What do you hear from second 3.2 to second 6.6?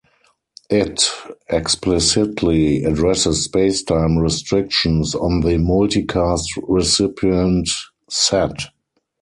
space-time restrictions on the multicast